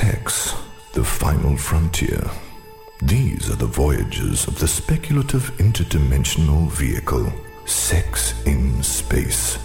[0.00, 0.54] Sex,
[0.94, 2.22] the final frontier.
[3.02, 7.30] These are the voyages of the speculative interdimensional vehicle,
[7.66, 9.58] Sex in Space.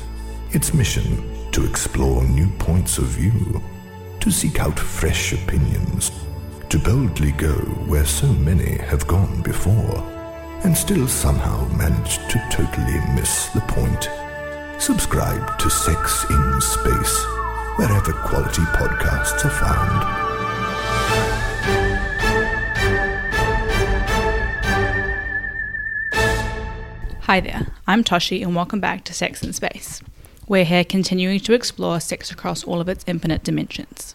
[0.52, 3.64] Its mission to explore new points of view,
[4.20, 6.12] to seek out fresh opinions,
[6.68, 7.56] to boldly go
[7.88, 10.04] where so many have gone before,
[10.66, 14.10] and still somehow manage to totally miss the point.
[14.82, 17.24] Subscribe to Sex in Space,
[17.78, 20.25] wherever quality podcasts are found.
[27.26, 30.00] Hi there, I'm Toshi, and welcome back to Sex in Space.
[30.48, 34.14] We're here continuing to explore sex across all of its infinite dimensions.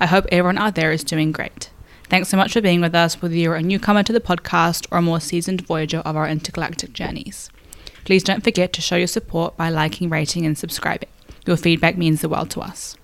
[0.00, 1.68] I hope everyone out there is doing great.
[2.04, 4.96] Thanks so much for being with us, whether you're a newcomer to the podcast or
[4.96, 7.50] a more seasoned voyager of our intergalactic journeys.
[8.06, 11.10] Please don't forget to show your support by liking, rating, and subscribing.
[11.44, 12.96] Your feedback means the world to us.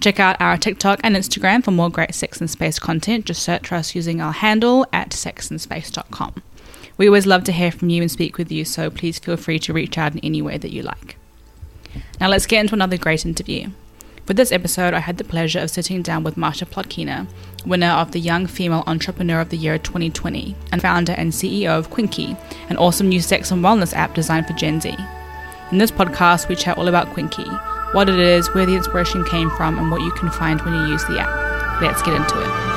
[0.00, 3.24] Check out our TikTok and Instagram for more great Sex in Space content.
[3.24, 6.42] Just search for us using our handle at sexinspace.com.
[6.98, 9.58] We always love to hear from you and speak with you, so please feel free
[9.60, 11.16] to reach out in any way that you like.
[12.20, 13.70] Now let's get into another great interview.
[14.24, 17.28] For this episode, I had the pleasure of sitting down with Masha Plotkina,
[17.64, 21.90] winner of the Young Female Entrepreneur of the Year 2020, and founder and CEO of
[21.90, 22.36] Quinky,
[22.68, 24.96] an awesome new sex and wellness app designed for Gen Z.
[25.70, 27.46] In this podcast, we chat all about Quinky,
[27.92, 30.92] what it is, where the inspiration came from, and what you can find when you
[30.92, 31.80] use the app.
[31.80, 32.75] Let's get into it.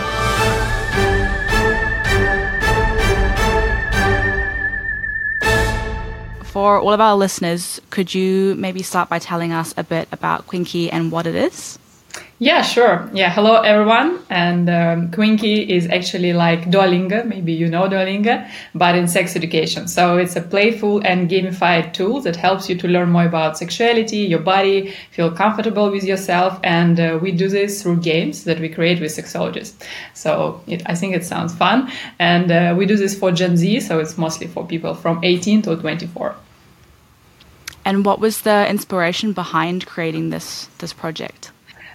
[6.59, 10.45] For all of our listeners, could you maybe start by telling us a bit about
[10.45, 11.79] Quinky and what it is?
[12.39, 13.09] Yeah, sure.
[13.13, 14.19] Yeah, hello everyone.
[14.29, 19.87] And um, Quinky is actually like Duolingo, maybe you know Duolingo, but in sex education.
[19.87, 24.17] So it's a playful and gamified tool that helps you to learn more about sexuality,
[24.17, 26.59] your body, feel comfortable with yourself.
[26.65, 29.81] And uh, we do this through games that we create with sexologists.
[30.13, 31.89] So it, I think it sounds fun.
[32.19, 35.61] And uh, we do this for Gen Z, so it's mostly for people from 18
[35.61, 36.35] to 24.
[37.89, 41.49] And what was the inspiration behind creating this this project?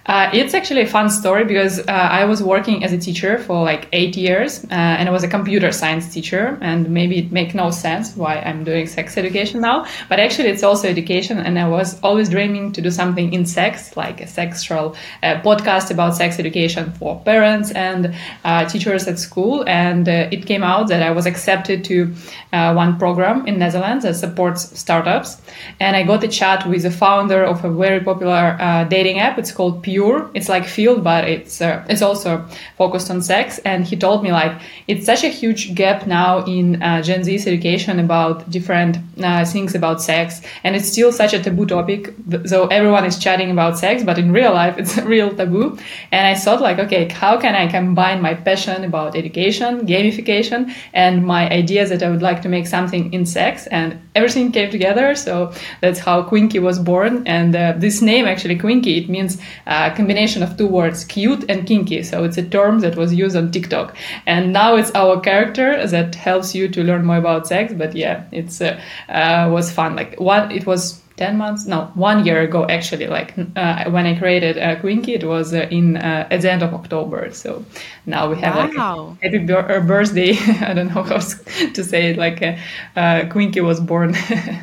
[0.07, 3.63] Uh, it's actually a fun story because uh, I was working as a teacher for
[3.63, 6.59] like eight years, uh, and I was a computer science teacher.
[6.61, 10.61] And maybe it makes no sense why I'm doing sex education now, but actually it's
[10.61, 11.39] also education.
[11.39, 15.89] And I was always dreaming to do something in sex, like a sexual uh, podcast
[15.89, 19.63] about sex education for parents and uh, teachers at school.
[19.67, 22.13] And uh, it came out that I was accepted to
[22.51, 25.41] one program in Netherlands that supports startups,
[25.81, 28.55] and I got a chat with the founder of a very popular
[28.89, 29.39] dating app.
[29.39, 29.83] It's called.
[29.83, 30.29] Pure pure.
[30.33, 32.45] It's like Feeld, but it's uh, it's also
[32.77, 33.59] focused on sex.
[33.59, 34.53] And he told me like
[34.87, 39.73] it's such a huge gap now in uh, Gen Z's education about different uh, things
[39.73, 42.13] about sex, and it's still such a taboo topic.
[42.45, 45.77] So everyone is chatting about sex, but in real life, it's a real taboo.
[46.11, 51.25] And I thought like, okay, how can I combine my passion about education, gamification, and
[51.25, 55.15] my ideas that I would like to make something in sex, and everything came together.
[55.15, 57.27] So that's how Quinky was born.
[57.27, 59.37] And uh, this name actually Quinky, it means
[59.67, 62.03] a combination of two words, cute and kinky.
[62.03, 63.95] So it's a term that was used on TikTok.
[64.25, 67.73] And now it's our character that helps you to learn more about sex.
[67.73, 69.95] But yeah, it's uh, uh, was fun.
[69.95, 74.17] Like one, it was 10 months no one year ago actually like uh, when i
[74.17, 77.63] created uh, quinky it was uh, in uh, at the end of october so
[78.05, 79.17] now we have wow.
[79.21, 80.31] like a happy bir- birthday
[80.61, 81.19] i don't know how
[81.73, 82.41] to say it like
[82.95, 84.15] uh, quinky was born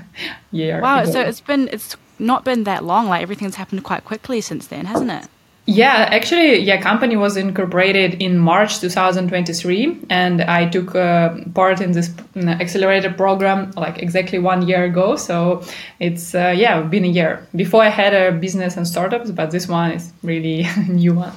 [0.53, 1.12] year wow ago.
[1.12, 4.85] so it's been it's not been that long like everything's happened quite quickly since then
[4.85, 5.29] hasn't it
[5.72, 11.93] yeah, actually, yeah, company was incorporated in March 2023, and I took uh, part in
[11.93, 15.16] this accelerator program like exactly one year ago.
[15.16, 15.62] So
[15.99, 17.47] it's uh, yeah, been a year.
[17.56, 21.32] Before I had a business and startups, but this one is really a new one.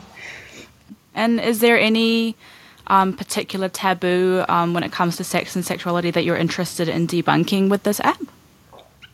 [1.14, 2.36] And is there any
[2.88, 7.08] um, particular taboo um, when it comes to sex and sexuality that you're interested in
[7.08, 8.22] debunking with this app?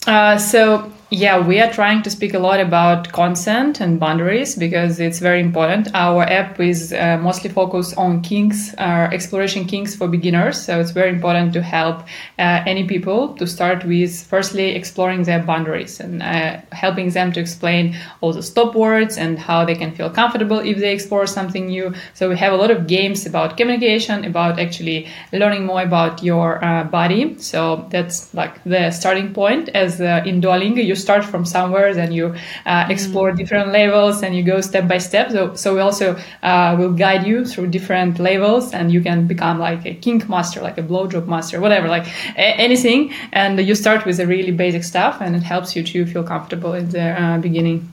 [0.07, 4.97] Uh, so yeah, we are trying to speak a lot about consent and boundaries because
[5.01, 5.90] it's very important.
[5.93, 10.63] Our app is uh, mostly focused on kinks, uh, exploration kinks for beginners.
[10.63, 12.03] So it's very important to help
[12.40, 17.41] uh, any people to start with firstly exploring their boundaries and uh, helping them to
[17.41, 21.67] explain all the stop words and how they can feel comfortable if they explore something
[21.67, 21.93] new.
[22.13, 26.63] So we have a lot of games about communication, about actually learning more about your
[26.63, 27.37] uh, body.
[27.37, 29.67] So that's like the starting point.
[29.75, 33.37] As uh, in Duolingo, you start from somewhere, then you uh, explore mm.
[33.37, 35.31] different levels and you go step by step.
[35.31, 39.59] So, so we also uh, will guide you through different levels and you can become
[39.59, 42.07] like a kink master, like a blowjob master, whatever, like
[42.37, 43.13] a- anything.
[43.31, 46.73] And you start with the really basic stuff and it helps you to feel comfortable
[46.73, 47.89] in the uh, beginning.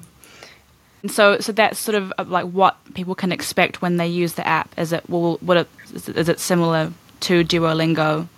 [1.02, 4.34] And so, so that's sort of uh, like what people can expect when they use
[4.34, 4.76] the app.
[4.76, 8.28] Is it will what it, is, it, is it similar to Duolingo?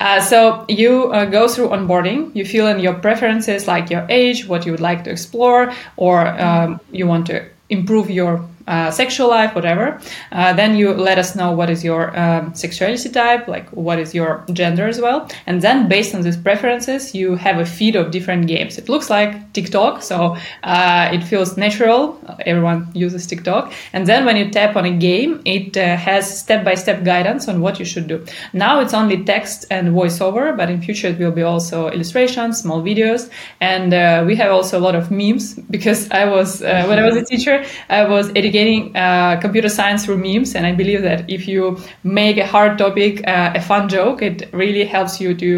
[0.00, 2.34] Uh, so you uh, go through onboarding.
[2.34, 6.26] You fill in your preferences, like your age, what you would like to explore, or
[6.26, 10.00] um, you want to improve your uh, sexual life, whatever.
[10.32, 14.12] Uh, then you let us know what is your um, sexuality type, like what is
[14.12, 15.30] your gender as well.
[15.46, 18.76] And then based on these preferences, you have a feed of different games.
[18.76, 22.20] It looks like TikTok, so uh, it feels natural.
[22.44, 23.72] Everyone uses TikTok.
[23.92, 27.78] And then when you tap on a game, it uh, has step-by-step guidance on what
[27.78, 28.24] you should do.
[28.52, 32.82] Now it's only text and voiceover, but in future it will be also illustrations, small
[32.82, 33.30] videos,
[33.60, 37.14] and uh, we have also a lot of memes because I was when I was
[37.14, 40.54] a teacher, I was educating getting uh, computer science through memes.
[40.56, 44.36] And I believe that if you make a hard topic uh, a fun joke, it
[44.52, 45.50] really helps you to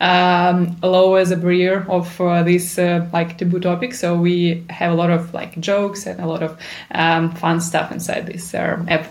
[0.00, 3.94] um, lower the barrier of uh, this uh, like taboo topic.
[3.94, 6.52] So we have a lot of like jokes and a lot of
[6.92, 9.04] um, fun stuff inside this uh, app.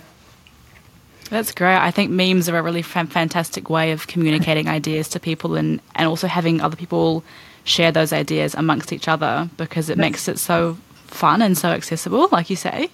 [1.29, 1.81] That's great.
[1.89, 6.07] I think memes are a really fantastic way of communicating ideas to people and, and
[6.07, 7.23] also having other people
[7.65, 12.27] share those ideas amongst each other because it makes it so fun and so accessible,
[12.31, 12.89] like you say.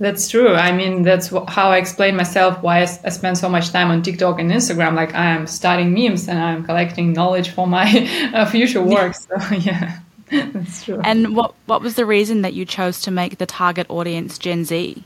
[0.00, 0.54] That's true.
[0.54, 4.40] I mean, that's how I explain myself why I, spend so much time on TikTok
[4.40, 4.94] and Instagram.
[4.94, 9.14] Like I am studying memes and I'm collecting knowledge for my uh, future work.
[9.14, 10.00] So yeah,
[10.30, 11.00] that's true.
[11.04, 14.64] And what what was the reason that you chose to make the target audience Gen
[14.64, 15.04] Z?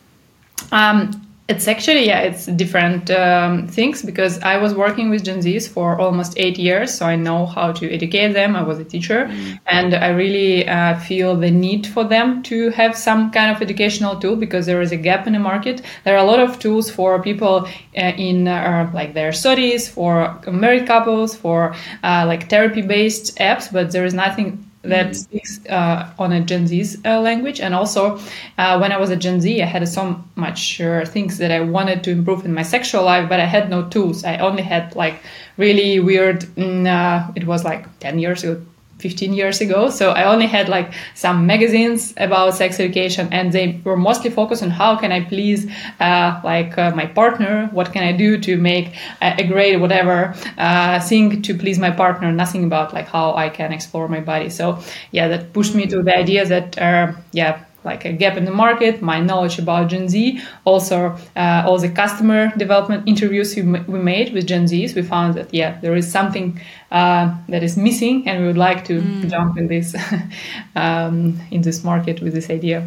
[0.73, 5.67] Um, it's actually yeah, it's different um, things because I was working with Gen Zs
[5.67, 8.55] for almost eight years, so I know how to educate them.
[8.55, 9.59] I was a teacher, mm.
[9.67, 14.21] and I really uh, feel the need for them to have some kind of educational
[14.21, 15.81] tool because there is a gap in the market.
[16.05, 17.67] There are a lot of tools for people
[17.97, 21.75] uh, in uh, like their studies, for married couples, for
[22.05, 25.15] uh, like therapy-based apps, but there is nothing that mm.
[25.15, 27.61] speaks uh, on a Gen Z's uh, language.
[27.61, 28.19] And also,
[28.59, 31.61] uh, when I was a Gen Z, I had so much uh, things that I
[31.61, 34.25] wanted to improve in my sexual life, but I had no tools.
[34.25, 35.21] I only had like
[35.57, 36.43] really weird.
[36.57, 38.63] Mm, uh, it was like ten years ago,
[38.99, 39.91] 15 years ago.
[39.91, 44.63] So I only had like some magazines about sex education and they were mostly focused
[44.63, 47.69] on how can I please uh, like uh, my partner?
[47.73, 51.91] What can I do to make a, a great whatever uh, thing to please my
[51.91, 52.33] partner?
[52.33, 54.51] Nothing about like how I can explore my body.
[54.51, 54.79] So
[55.13, 58.51] yeah, that pushed me to the idea that, uh, yeah, like a gap in the
[58.51, 63.99] market, my knowledge about Gen Z, also uh, all the customer development interviews we, we
[63.99, 66.61] made with Gen Zs, we found that yeah, there is something
[66.91, 69.31] uh, that is missing, and we would like to mm.
[69.31, 69.95] jump in this
[70.77, 72.87] um, in this market with this idea.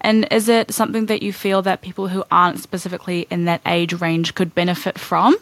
[0.00, 3.94] And is it something that you feel that people who aren't specifically in that age
[3.94, 5.36] range could benefit from?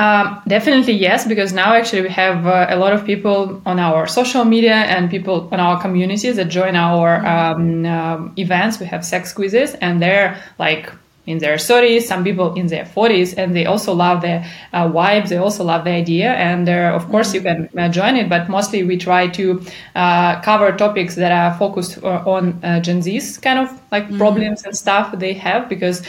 [0.00, 4.06] Um, definitely yes, because now actually we have uh, a lot of people on our
[4.06, 8.80] social media and people on our communities that join our um, um, events.
[8.80, 10.90] We have sex quizzes, and they're like
[11.26, 15.28] in their 30s, some people in their 40s, and they also love the uh, vibes.
[15.28, 18.28] They also love the idea, and uh, of course you can uh, join it.
[18.28, 19.62] But mostly we try to
[19.94, 24.18] uh, cover topics that are focused uh, on uh, Gen Z's kind of like mm-hmm.
[24.18, 26.02] problems and stuff they have, because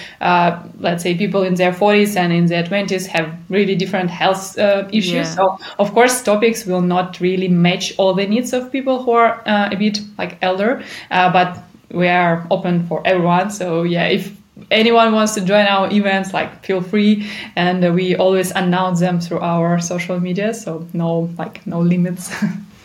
[0.79, 4.57] let's say people in their 40s and in their 20s have really different health
[4.91, 5.13] issues.
[5.13, 5.23] Yeah.
[5.23, 9.41] So of course topics will not really match all the needs of people who are
[9.45, 11.57] a bit like elder, but
[11.91, 13.51] we are open for everyone.
[13.51, 14.40] So yeah, if
[14.71, 17.29] anyone wants to join our events, like feel free.
[17.55, 22.33] And uh, we always announce them through our social media, so no like no limits.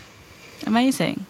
[0.66, 1.24] Amazing.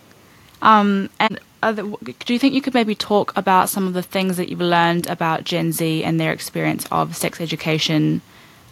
[0.63, 4.37] Um, and there, do you think you could maybe talk about some of the things
[4.37, 8.23] that you've learned about Gen Z and their experience of sex education?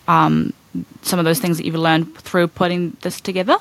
[0.08, 0.52] Um,
[1.02, 3.56] some of those things that you've learned through putting this together.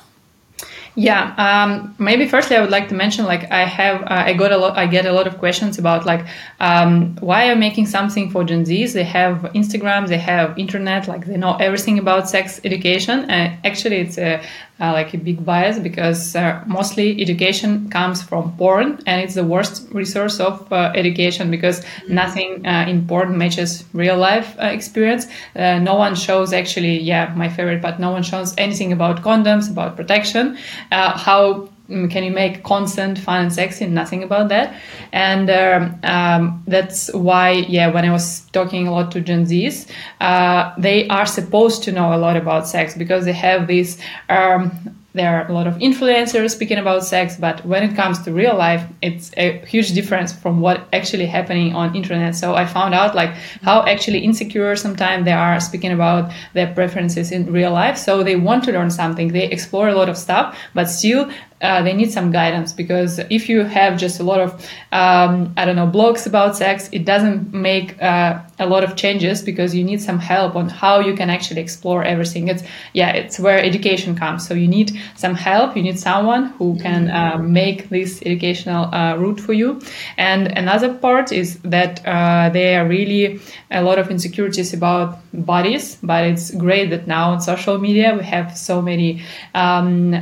[0.96, 4.52] Yeah, um, maybe firstly I would like to mention like I have uh, I got
[4.52, 6.24] a lot I get a lot of questions about like
[6.60, 8.92] um, why I'm making something for Gen Zs.
[8.92, 13.28] They have Instagram, they have internet, like they know everything about sex education.
[13.28, 14.40] And actually, it's a
[14.80, 19.44] uh, like a big bias because uh, mostly education comes from porn and it's the
[19.44, 22.14] worst resource of uh, education because mm-hmm.
[22.14, 25.26] nothing uh, in porn matches real life uh, experience
[25.56, 29.70] uh, no one shows actually yeah my favorite but no one shows anything about condoms
[29.70, 30.56] about protection
[30.90, 34.74] how Mm, can you make consent fun and sexy nothing about that?
[35.12, 39.86] And um, um, that's why yeah when i was talking a lot to gen z's
[40.20, 44.70] uh, they are supposed to know a lot about sex because they have this um,
[45.14, 48.56] there are a lot of influencers speaking about sex but when it comes to real
[48.56, 52.34] life it's a huge difference from what actually happening on internet.
[52.34, 53.30] So i found out like
[53.62, 57.96] how actually insecure sometimes they are speaking about their preferences in real life.
[57.96, 59.28] So they want to learn something.
[59.28, 61.30] They explore a lot of stuff but still
[61.64, 64.52] uh, they need some guidance because if you have just a lot of
[64.92, 69.42] um, I don't know blogs about sex, it doesn't make uh, a lot of changes
[69.42, 72.48] because you need some help on how you can actually explore everything.
[72.48, 74.46] It's yeah, it's where education comes.
[74.46, 75.74] So you need some help.
[75.76, 79.80] You need someone who can uh, make this educational uh, route for you.
[80.18, 83.40] And another part is that uh, there are really
[83.70, 88.24] a lot of insecurities about bodies, but it's great that now on social media we
[88.24, 89.22] have so many
[89.54, 90.14] um,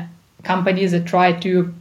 [0.42, 1.72] companies that try to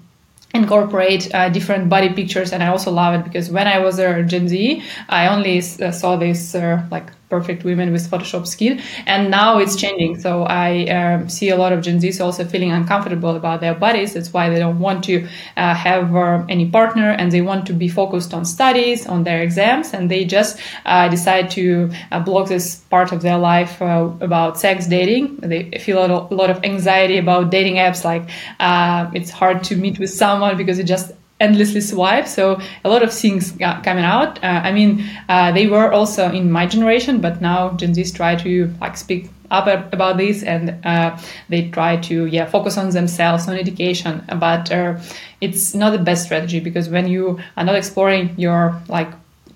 [0.54, 4.22] incorporate uh, different body pictures and i also love it because when i was a
[4.24, 8.82] gen z i only uh, saw this uh, like perfect women with Photoshop skin.
[9.08, 10.20] And now it's changing.
[10.20, 14.14] So I um, see a lot of Gen Zs also feeling uncomfortable about their bodies.
[14.14, 15.16] That's why they don't want to
[15.58, 19.42] uh, have uh, any partner and they want to be focused on studies, on their
[19.42, 24.10] exams, and they just uh, decide to uh, block this part of their life uh,
[24.20, 25.38] about sex dating.
[25.38, 26.10] They feel a
[26.42, 30.80] lot of anxiety about dating apps, like uh, it's hard to meet with someone because
[30.80, 31.12] it just
[31.42, 32.28] endlessly swipe.
[32.28, 33.52] So a lot of things
[33.84, 34.42] coming out.
[34.44, 38.36] Uh, I mean, uh, they were also in my generation, but now Gen Zs try
[38.36, 41.18] to like speak up about this and uh,
[41.50, 44.24] they try to yeah focus on themselves on education.
[44.40, 45.00] But uh,
[45.42, 49.12] it's not the best strategy because when you are not exploring your like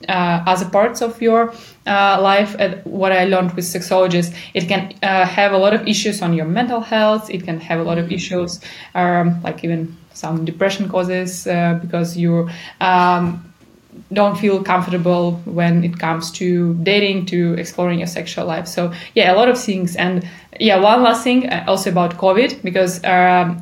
[0.10, 1.54] uh, other parts of your
[1.88, 2.56] uh, life.
[2.84, 6.46] what I learned with sexologists, it can uh, have a lot of issues on your
[6.46, 7.30] mental health.
[7.30, 8.60] It can have a lot of issues,
[8.94, 12.50] um, like even some depression causes uh, because you
[12.82, 13.54] um,
[14.12, 18.68] don't feel comfortable when it comes to dating to exploring your sexual life.
[18.68, 19.96] So yeah a lot of things.
[19.96, 20.28] And
[20.60, 23.62] yeah one last thing uh, also about covid because um,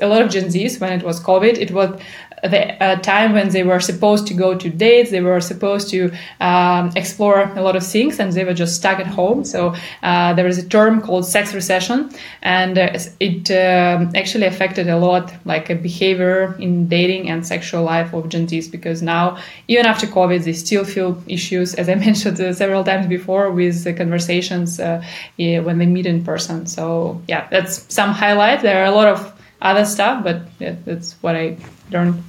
[0.00, 1.98] a lot of gen z's when it was covid it was
[2.48, 6.12] the uh, time when they were supposed to go to dates, they were supposed to
[6.40, 9.44] um, explore a lot of things, and they were just stuck at home.
[9.44, 12.10] So uh, there is a term called sex recession,
[12.42, 17.82] and uh, it um, actually affected a lot, like a behavior in dating and sexual
[17.82, 21.94] life of Gen Zs, because now even after COVID, they still feel issues, as I
[22.06, 25.02] mentioned uh, several times before, with the conversations uh,
[25.36, 26.66] yeah, when they meet in person.
[26.66, 28.62] So yeah, that's some highlight.
[28.62, 29.32] There are a lot of
[29.62, 31.56] other stuff, but yeah, that's what I
[31.90, 32.22] learned.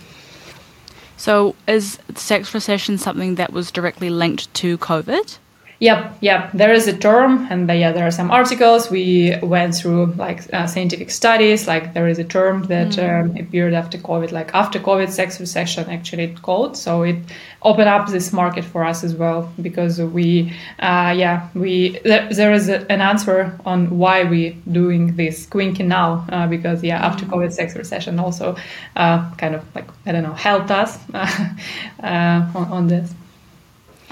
[1.26, 5.40] So, is sex recession something that was directly linked to COVID?
[5.80, 6.52] Yep, yep.
[6.54, 8.90] There is a term, and yeah, there are some articles.
[8.90, 11.68] We went through like uh, scientific studies.
[11.68, 13.32] Like there is a term that mm.
[13.32, 16.78] um, appeared after COVID, like after COVID sex recession, actually it's called.
[16.78, 17.18] So it
[17.62, 22.54] opened up this market for us as well because we, uh, yeah, we there, there
[22.54, 27.26] is a, an answer on why we doing this quinking now uh, because yeah, after
[27.26, 27.32] mm.
[27.32, 28.56] COVID sex recession also
[28.96, 33.14] uh, kind of like I don't know helped us uh, on, on this.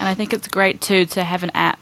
[0.04, 1.80] And I think it's great too to have an app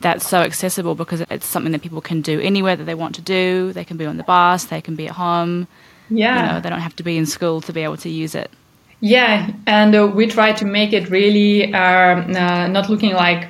[0.00, 3.22] that's so accessible because it's something that people can do anywhere that they want to
[3.22, 3.72] do.
[3.72, 5.68] They can be on the bus, they can be at home.
[6.10, 6.34] Yeah.
[6.34, 8.50] You know, they don't have to be in school to be able to use it.
[8.98, 13.46] Yeah, and uh, we try to make it really um, uh, not looking like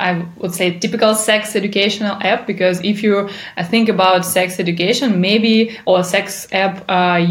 [0.00, 5.20] I would say typical sex educational app because if you uh, think about sex education,
[5.20, 7.26] maybe or sex app, uh,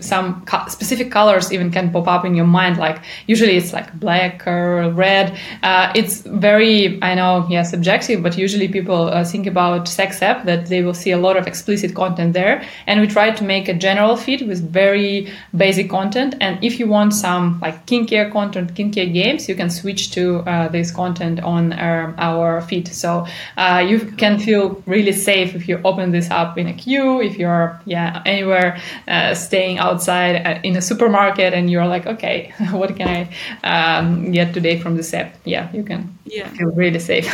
[0.00, 2.78] some co- specific colors even can pop up in your mind.
[2.78, 5.38] Like usually it's like black or red.
[5.62, 10.44] Uh, it's very I know yeah subjective, but usually people uh, think about sex app
[10.44, 13.68] that they will see a lot of explicit content there, and we try to make
[13.68, 16.36] a general feed with very basic content.
[16.40, 20.68] And if you want some like kinkier content, kinkier games, you can switch to uh,
[20.68, 22.86] this content on our our feed.
[22.88, 27.20] So uh, you can feel really safe if you open this up in a queue,
[27.20, 29.34] if you're yeah anywhere uh,
[29.72, 34.54] staying outside uh, in a supermarket and you're like, okay, what can I um, get
[34.54, 35.34] today from this app?
[35.44, 36.48] Yeah, you can yeah.
[36.48, 37.28] feel really safe.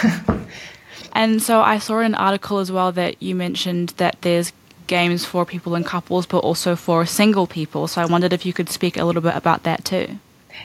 [1.12, 4.52] and so I saw an article as well that you mentioned that there's
[4.86, 7.88] games for people in couples, but also for single people.
[7.88, 10.18] So I wondered if you could speak a little bit about that too.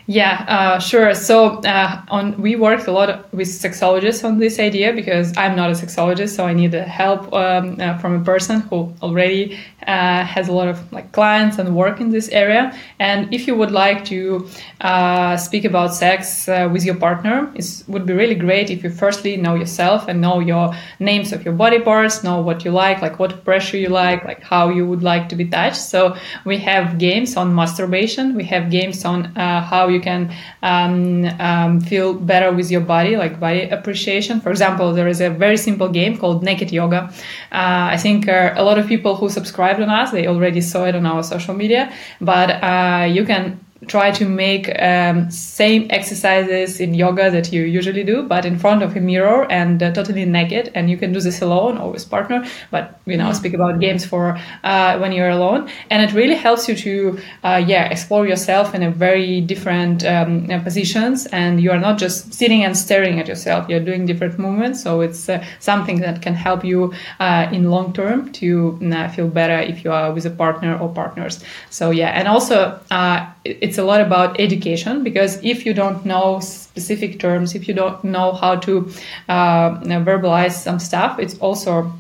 [0.07, 1.13] Yeah, uh, sure.
[1.13, 5.69] So uh, on we worked a lot with sexologists on this idea because I'm not
[5.69, 10.47] a sexologist, so I need help um, uh, from a person who already uh, has
[10.47, 12.77] a lot of like clients and work in this area.
[12.99, 14.47] And if you would like to
[14.81, 18.89] uh, speak about sex uh, with your partner, it would be really great if you
[18.89, 23.01] firstly know yourself and know your names of your body parts, know what you like,
[23.01, 25.81] like what pressure you like, like how you would like to be touched.
[25.81, 28.35] So we have games on masturbation.
[28.35, 33.39] We have games on how you can um, um, feel better with your body, like
[33.39, 34.41] body appreciation.
[34.41, 37.11] For example, there is a very simple game called Naked Yoga.
[37.51, 39.29] Uh, I think uh, a lot of people who
[39.73, 43.62] subscribed on us, they already saw it on our social media, but uh, you can
[43.87, 48.83] try to make um, same exercises in yoga that you usually do, but in front
[48.83, 50.71] of a mirror and uh, totally naked.
[50.75, 52.45] And you can do this alone or with partner.
[52.71, 56.67] But we now speak about games for uh, when you're alone, and it really helps
[56.67, 61.71] you to uh, yeah explore yourself in a very different um, uh, positions, and you
[61.71, 63.69] are not just sitting and staring at yourself.
[63.69, 67.93] You're doing different movements, so it's uh, something that can help you uh, in long
[67.93, 68.77] term to
[69.15, 71.43] feel better if you are with a partner or partners.
[71.69, 72.79] So yeah, and also
[73.45, 78.03] it's a lot about education because if you don't know specific terms, if you don't
[78.03, 78.89] know how to
[79.29, 81.91] uh, verbalize some stuff, it's also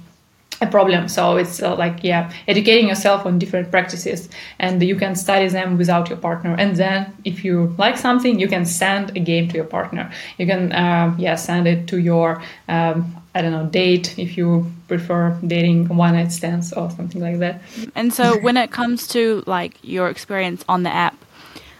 [0.63, 1.07] a problem.
[1.07, 5.77] So it's uh, like, yeah, educating yourself on different practices and you can study them
[5.77, 6.55] without your partner.
[6.57, 10.11] And then if you like something, you can send a game to your partner.
[10.37, 14.71] You can, uh, yeah, send it to your, um, I don't know, date if you
[14.87, 17.61] prefer dating one night stands or something like that.
[17.95, 21.17] And so when it comes to like your experience on the app,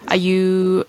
[0.08, 0.86] are you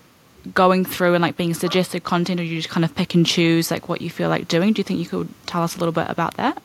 [0.53, 3.71] going through and like being suggested content or you just kind of pick and choose
[3.71, 4.73] like what you feel like doing?
[4.73, 6.61] Do you think you could tell us a little bit about that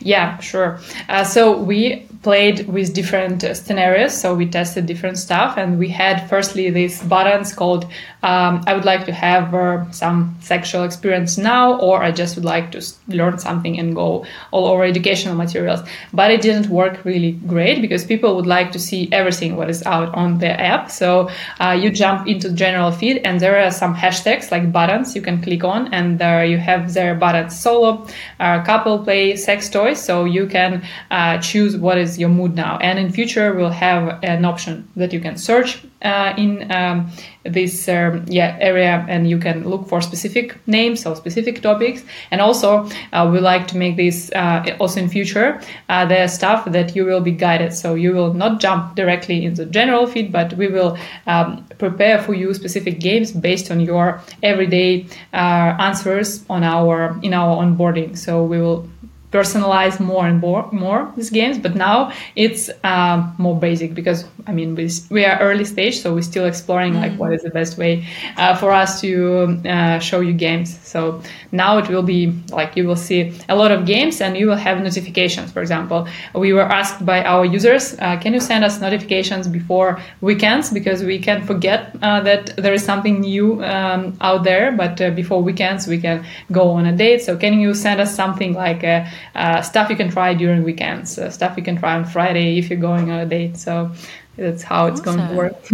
[0.00, 0.80] yeah, sure.
[1.08, 4.18] Uh, so we played with different scenarios.
[4.18, 7.84] So we tested different stuff, and we had firstly these buttons called
[8.22, 12.44] um, "I would like to have uh, some sexual experience now," or "I just would
[12.44, 15.80] like to learn something and go all over educational materials."
[16.12, 19.82] But it didn't work really great because people would like to see everything what is
[19.84, 20.90] out on the app.
[20.90, 21.28] So
[21.60, 25.42] uh, you jump into general feed, and there are some hashtags like buttons you can
[25.42, 28.06] click on, and there you have their buttons: solo,
[28.38, 32.78] uh, couple play, sex So you can uh, choose what is your mood now.
[32.78, 37.10] And in future, we'll have an option that you can search uh, in um,
[37.44, 42.04] this um, yeah area, and you can look for specific names or specific topics.
[42.30, 46.64] And also, uh, we like to make this uh, also in future uh, the stuff
[46.66, 47.72] that you will be guided.
[47.72, 52.20] So you will not jump directly in the general feed, but we will um, prepare
[52.20, 58.16] for you specific games based on your everyday uh, answers on our in our onboarding.
[58.16, 58.88] So we will
[59.32, 64.52] personalize more and more more these games but now it's um, more basic because i
[64.52, 67.78] mean we, we are early stage so we're still exploring like what is the best
[67.78, 68.04] way
[68.36, 70.78] uh, for us to uh, show you games.
[70.82, 71.22] So
[71.52, 74.62] now it will be like you will see a lot of games and you will
[74.68, 75.52] have notifications.
[75.52, 80.00] For example we were asked by our users uh, can you send us notifications before
[80.20, 80.70] weekends?
[80.70, 85.10] Because we can forget uh, that there is something new um, out there but uh,
[85.10, 87.22] before weekends we can go on a date.
[87.22, 91.18] So can you send us something like a uh, stuff you can try during weekends,
[91.18, 93.56] uh, stuff you can try on Friday if you're going on a date.
[93.56, 93.92] So
[94.36, 95.16] that's how it's awesome.
[95.16, 95.68] going to work.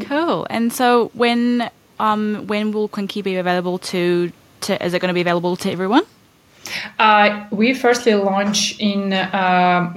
[0.08, 0.46] cool.
[0.50, 4.84] And so when um, when will Quinky be available to, to?
[4.84, 6.04] Is it going to be available to everyone?
[6.98, 9.12] Uh, we firstly launch in.
[9.12, 9.96] Uh,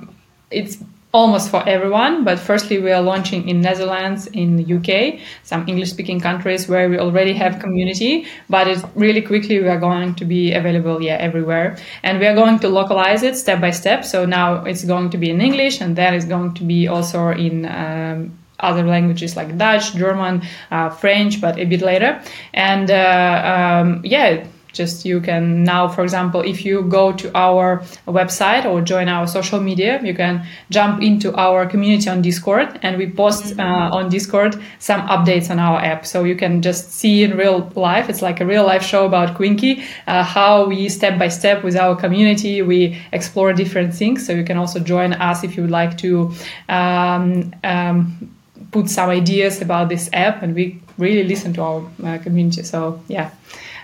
[0.51, 0.77] it's
[1.13, 2.23] almost for everyone.
[2.23, 7.33] But firstly, we are launching in Netherlands, in UK, some English-speaking countries where we already
[7.33, 8.25] have community.
[8.49, 12.35] But it really quickly we are going to be available, yeah, everywhere, and we are
[12.35, 14.05] going to localize it step by step.
[14.05, 17.29] So now it's going to be in English, and then it's going to be also
[17.29, 17.65] in.
[17.65, 20.41] Um, other languages like Dutch, German,
[20.71, 22.19] uh, French, but a bit later.
[22.55, 27.79] And uh, um, yeah, just you can now for example if you go to our
[28.07, 32.97] website or join our social media you can jump into our community on discord and
[32.97, 33.59] we post mm-hmm.
[33.59, 36.05] uh, on discord some updates on our app.
[36.05, 39.35] So you can just see in real life it's like a real life show about
[39.35, 44.25] quinky uh, how we step by step with our community we explore different things.
[44.25, 46.31] So you can also join us if you would like to
[46.69, 48.31] um, um,
[48.71, 52.63] put some ideas about this app and we really listen to our uh, community.
[52.63, 53.31] So yeah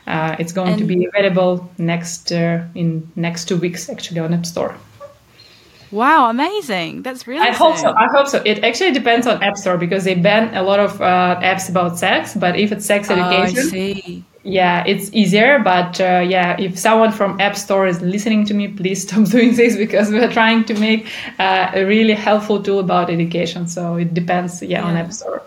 [0.08, 4.34] uh, it's going and to be available next uh, in next two weeks actually on
[4.34, 4.76] App Store.
[5.92, 7.04] Wow, amazing!
[7.04, 7.48] That's really.
[7.48, 7.94] I hope so.
[7.96, 8.42] I hope so.
[8.44, 12.00] It actually depends on App Store because they ban a lot of uh, apps about
[12.00, 12.34] sex.
[12.34, 15.60] But if it's sex education, oh, yeah, it's easier.
[15.60, 19.56] But uh, yeah, if someone from App Store is listening to me, please stop doing
[19.56, 23.68] this because we're trying to make uh, a really helpful tool about education.
[23.68, 24.86] So it depends, yeah, yeah.
[24.86, 25.44] on App Store.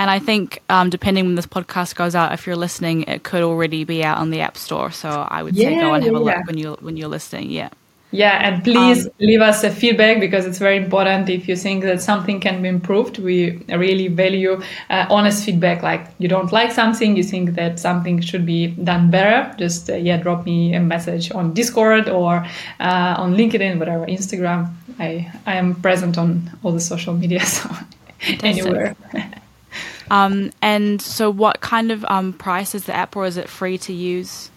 [0.00, 3.42] And I think, um, depending when this podcast goes out, if you're listening, it could
[3.42, 4.90] already be out on the App Store.
[4.90, 7.50] So I would say go and have a look when you're when you're listening.
[7.50, 7.68] Yeah.
[8.10, 11.28] Yeah, and please um, leave us a feedback because it's very important.
[11.28, 15.82] If you think that something can be improved, we really value uh, honest feedback.
[15.82, 19.54] Like you don't like something, you think that something should be done better.
[19.58, 22.46] Just uh, yeah, drop me a message on Discord or
[22.80, 24.72] uh, on LinkedIn, whatever, Instagram.
[24.98, 27.68] I I am present on all the social media, so
[28.42, 28.96] anywhere.
[30.10, 33.78] Um, and so, what kind of um, price is the app, or is it free
[33.78, 34.50] to use?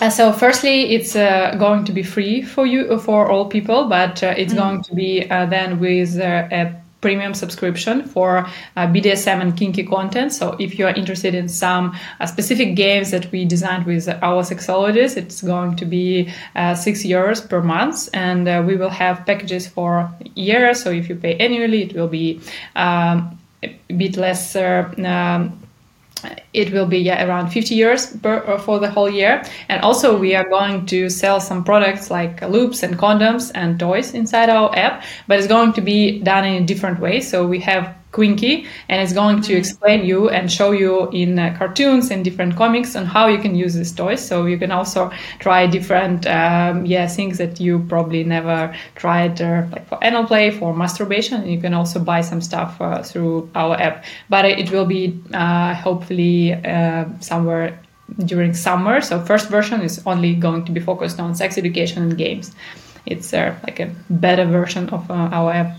[0.00, 4.22] Uh, so, firstly, it's uh, going to be free for you for all people, but
[4.22, 4.58] uh, it's mm.
[4.58, 8.38] going to be uh, then with uh, a premium subscription for
[8.76, 10.32] uh, BDSM and kinky content.
[10.32, 14.42] So if you are interested in some uh, specific games that we designed with our
[14.42, 19.24] sexologists, it's going to be uh, six euros per month, and uh, we will have
[19.26, 20.74] packages for year.
[20.74, 22.40] So if you pay annually, it will be
[22.74, 24.56] um, a bit less.
[24.56, 25.60] Um,
[26.52, 29.42] it will be yeah, around 50 euros per, uh, for the whole year.
[29.68, 34.14] And also, we are going to sell some products like lubes and condoms and toys
[34.14, 37.20] inside our app, but it's going to be done in a different way.
[37.20, 41.54] So, we have Quinky, and it's going to explain you and show you in uh,
[41.58, 44.26] cartoons and different comics on how you can use these toys.
[44.26, 49.66] So you can also try different, um, yeah, things that you probably never tried, uh,
[49.72, 51.42] like for anal play, for masturbation.
[51.42, 54.04] And you can also buy some stuff uh, through our app.
[54.30, 57.78] But it will be uh, hopefully uh, somewhere
[58.24, 59.02] during summer.
[59.02, 62.54] So first version is only going to be focused on sex education and games.
[63.04, 65.76] It's uh, like a better version of our app.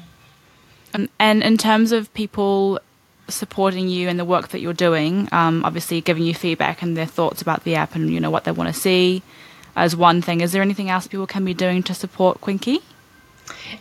[0.93, 2.79] Um, and in terms of people
[3.27, 7.05] supporting you and the work that you're doing, um, obviously giving you feedback and their
[7.05, 9.21] thoughts about the app and you know what they want to see
[9.75, 10.41] as one thing.
[10.41, 12.79] Is there anything else people can be doing to support Quinky?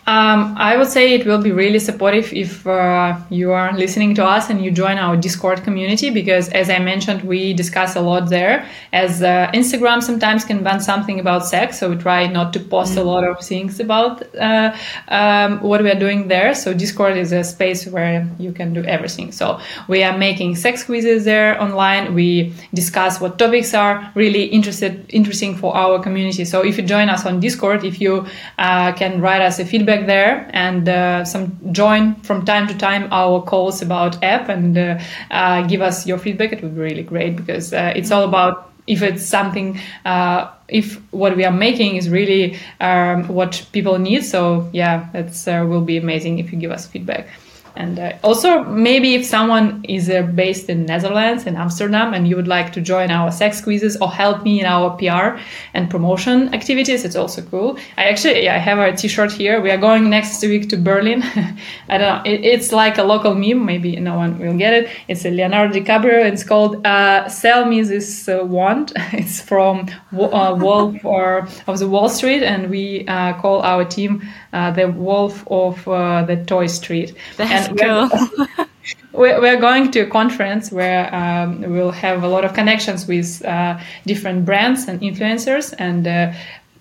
[0.07, 4.25] Um, I would say it will be really supportive if uh, you are listening to
[4.25, 8.31] us and you join our Discord community because, as I mentioned, we discuss a lot
[8.31, 8.67] there.
[8.93, 12.93] As uh, Instagram sometimes can ban something about sex, so we try not to post
[12.93, 13.01] mm-hmm.
[13.01, 14.75] a lot of things about uh,
[15.09, 16.55] um, what we are doing there.
[16.55, 19.33] So Discord is a space where you can do everything.
[19.33, 22.15] So we are making sex quizzes there online.
[22.15, 26.45] We discuss what topics are really interested interesting for our community.
[26.45, 28.27] So if you join us on Discord, if you
[28.59, 33.09] uh, can write us a feedback there and uh, some join from time to time
[33.13, 34.99] our calls about app and uh,
[35.31, 36.53] uh, give us your feedback.
[36.53, 41.01] It would be really great because uh, it's all about if it's something uh, if
[41.13, 45.97] what we are making is really um, what people need so yeah uh, will be
[45.99, 47.29] amazing if you give us feedback
[47.79, 52.35] and uh, also, maybe if someone is uh, based in Netherlands in Amsterdam and you
[52.35, 55.41] would like to join our sex quizzes or help me in our PR
[55.75, 57.79] and promotion activities, it's also cool.
[57.97, 59.61] I actually yeah, I have a T-shirt here.
[59.61, 61.23] We are going next week to Berlin.
[61.89, 62.23] I don't know.
[62.29, 63.65] It, it's like a local meme.
[63.65, 64.91] Maybe no one will get it.
[65.07, 66.25] It's a Leonardo DiCaprio.
[66.25, 71.87] It's called uh, "Sell Me This uh, Wand." it's from uh, Wolf or of the
[71.87, 74.21] Wall Street, and we uh, call our team
[74.53, 77.15] the Wolf of the Toy Street.
[77.37, 78.67] That's cool.
[79.13, 83.79] we're going to a conference where um, we'll have a lot of connections with uh,
[84.07, 86.33] different brands and influencers and uh,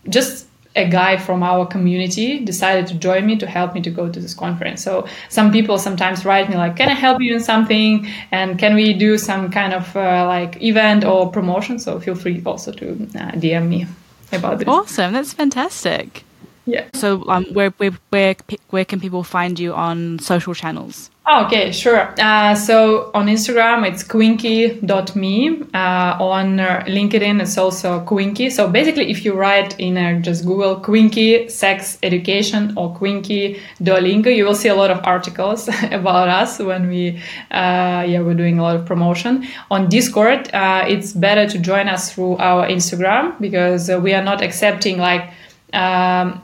[0.10, 4.08] just a guy from our community decided to join me to help me to go
[4.08, 4.84] to this conference.
[4.84, 8.76] So some people sometimes write me like, "Can I help you in something?" and "Can
[8.76, 12.92] we do some kind of uh, like event or promotion?" So feel free also to
[12.92, 13.88] uh, DM me
[14.32, 14.68] about this.
[14.68, 16.24] Awesome, that's fantastic.
[16.68, 16.90] Yeah.
[16.94, 18.36] So, um, where, where, where,
[18.70, 21.10] where can people find you on social channels?
[21.30, 22.14] Oh, okay, sure.
[22.20, 25.62] Uh, so on Instagram, it's quinky.me.
[25.74, 28.50] Uh, on uh, LinkedIn, it's also Quinky.
[28.50, 34.34] So basically, if you write in uh, just Google Quinky sex education or Quinky Duolingo,
[34.34, 37.18] you will see a lot of articles about us when we,
[37.52, 39.46] uh, yeah, we're doing a lot of promotion.
[39.70, 44.42] On Discord, uh, it's better to join us through our Instagram because we are not
[44.42, 45.30] accepting like,
[45.74, 46.42] um,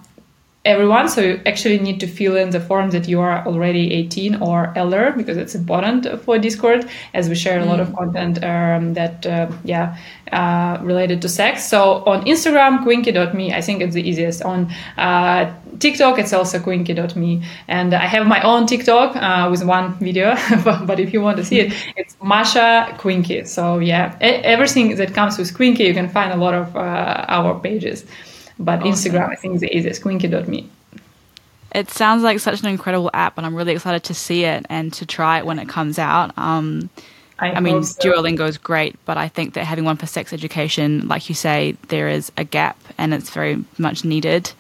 [0.66, 1.10] everyone.
[1.10, 4.72] So you actually need to fill in the form that you are already 18 or
[4.78, 7.98] elder because it's important for Discord as we share a lot of mm.
[7.98, 9.98] content um, that, uh, yeah,
[10.32, 11.68] uh, related to sex.
[11.68, 14.42] So on Instagram, quinky.me, I think it's the easiest.
[14.44, 17.44] On uh, TikTok, it's also quinky.me.
[17.68, 21.44] And I have my own TikTok uh, with one video, but if you want to
[21.44, 23.44] see it, it's Masha Quinky.
[23.46, 27.60] So yeah, everything that comes with Quinky, you can find a lot of uh, our
[27.60, 28.06] pages.
[28.60, 29.14] But awesome.
[29.14, 30.02] Instagram, I think, is the easiest.
[30.02, 30.70] Quinky.me.
[31.74, 34.94] It sounds like such an incredible app, and I'm really excited to see it and
[34.94, 36.38] to try it when it comes out.
[36.38, 36.90] Um,
[37.40, 38.00] I, I mean, so.
[38.02, 41.76] Duolingo is great, but I think that having one for sex education, like you say,
[41.88, 44.52] there is a gap and it's very much needed.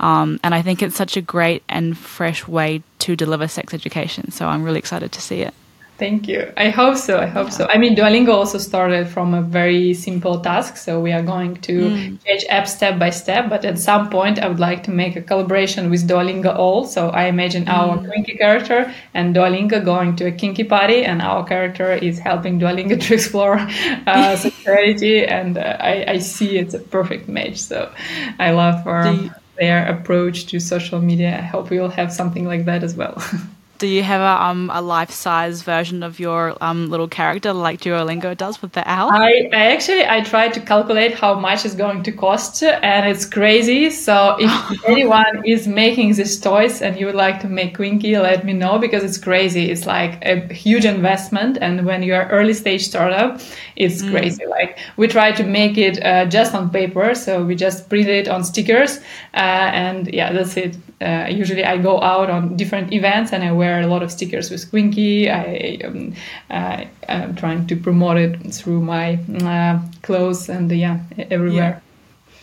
[0.00, 4.30] Um, and I think it's such a great and fresh way to deliver sex education.
[4.30, 5.54] So I'm really excited to see it.
[5.98, 6.52] Thank you.
[6.56, 7.18] I hope so.
[7.18, 7.58] I hope yeah.
[7.58, 7.66] so.
[7.68, 11.90] I mean, Duolingo also started from a very simple task, so we are going to
[11.90, 12.24] mm.
[12.24, 13.50] change app step by step.
[13.50, 16.84] But at some point, I would like to make a collaboration with Duolingo All.
[16.84, 17.72] So I imagine mm.
[17.72, 22.60] our kinky character and Duolingo going to a kinky party, and our character is helping
[22.60, 23.58] Duolingo to explore
[24.06, 27.58] uh, sexuality, and uh, I, I, see it's a perfect match.
[27.58, 27.90] So
[28.38, 31.36] I love uh, their approach to social media.
[31.36, 33.20] I hope we will have something like that as well.
[33.78, 37.80] Do you have a um a life size version of your um little character like
[37.80, 39.10] Duolingo does with the owl?
[39.12, 43.24] I, I actually I tried to calculate how much it's going to cost, and it's
[43.24, 43.90] crazy.
[43.90, 48.44] So if anyone is making these toys and you would like to make Quinky, let
[48.44, 49.70] me know because it's crazy.
[49.70, 53.40] It's like a huge investment, and when you're early stage startup,
[53.76, 54.10] it's mm.
[54.10, 54.44] crazy.
[54.46, 58.26] Like we try to make it uh, just on paper, so we just print it
[58.26, 58.98] on stickers,
[59.34, 60.76] uh, and yeah, that's it.
[61.00, 64.50] Uh, usually I go out on different events and I wear a lot of stickers
[64.50, 65.30] with Quinky.
[65.30, 66.14] I um,
[66.50, 70.98] uh, I'm trying to promote it through my uh, clothes and yeah
[71.30, 71.80] everywhere.
[71.80, 72.34] Yeah.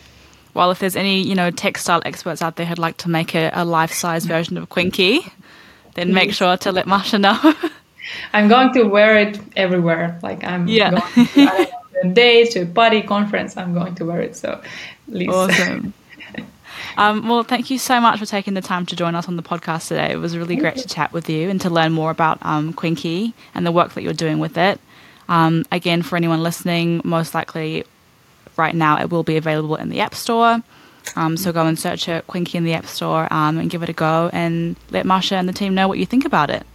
[0.54, 3.50] Well, if there's any you know textile experts out there who'd like to make a,
[3.52, 5.20] a life size version of Quinky,
[5.94, 7.38] then make sure to let Masha know.
[8.32, 10.18] I'm going to wear it everywhere.
[10.22, 10.92] Like I'm yeah.
[10.92, 11.68] going to
[12.02, 13.56] a day to a party conference.
[13.56, 14.36] I'm going to wear it.
[14.36, 14.60] So,
[15.10, 15.28] please.
[15.28, 15.92] Awesome.
[16.98, 19.42] Um, well, thank you so much for taking the time to join us on the
[19.42, 20.10] podcast today.
[20.12, 23.34] It was really great to chat with you and to learn more about um, Quinky
[23.54, 24.80] and the work that you're doing with it.
[25.28, 27.84] Um, again, for anyone listening, most likely
[28.56, 30.62] right now it will be available in the App Store.
[31.14, 33.88] Um, so go and search it, Quinky in the App Store, um, and give it
[33.88, 36.66] a go and let Masha and the team know what you think about it.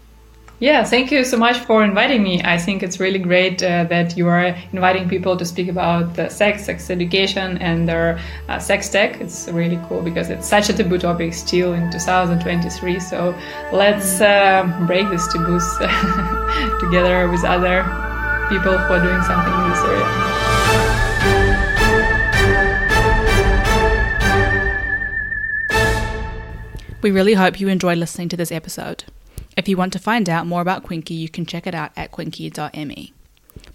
[0.61, 2.39] Yeah, thank you so much for inviting me.
[2.43, 6.29] I think it's really great uh, that you are inviting people to speak about the
[6.29, 9.19] sex, sex education, and their uh, sex tech.
[9.19, 12.99] It's really cool because it's such a taboo topic still in 2023.
[12.99, 13.35] So
[13.73, 15.67] let's uh, break these taboos
[16.79, 17.81] together with other
[18.47, 20.07] people who are doing something in this area.
[27.01, 29.05] We really hope you enjoyed listening to this episode.
[29.57, 32.11] If you want to find out more about Quinky, you can check it out at
[32.11, 33.13] quinky.me.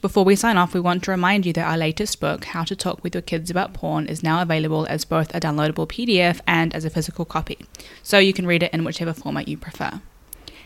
[0.01, 2.75] Before we sign off, we want to remind you that our latest book, How to
[2.75, 6.75] Talk with Your Kids About Porn, is now available as both a downloadable PDF and
[6.75, 7.59] as a physical copy,
[8.03, 10.01] so you can read it in whichever format you prefer.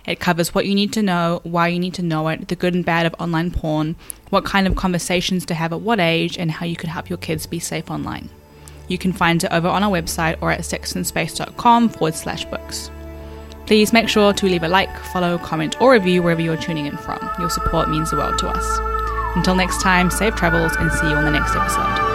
[0.06, 2.74] It covers what you need to know, why you need to know it, the good
[2.74, 3.96] and bad of online porn,
[4.30, 7.18] what kind of conversations to have at what age, and how you can help your
[7.18, 8.30] kids be safe online.
[8.88, 12.90] You can find it over on our website or at sexinspace.com forward slash books.
[13.66, 16.96] Please make sure to leave a like, follow, comment, or review wherever you're tuning in
[16.96, 17.18] from.
[17.38, 18.78] Your support means the world to us.
[19.36, 22.09] Until next time, safe travels and see you on the next episode.